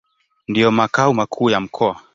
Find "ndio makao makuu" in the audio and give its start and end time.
0.47-1.49